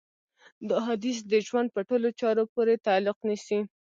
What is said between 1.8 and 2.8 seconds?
ټولو چارو پورې